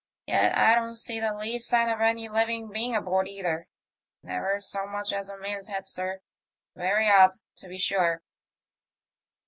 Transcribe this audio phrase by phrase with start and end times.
[0.25, 3.67] Yet I don't see the least sign of any living being aboard either.
[4.23, 6.21] Never so much as a man's head, sir.
[6.75, 8.23] Very odd, to be sure."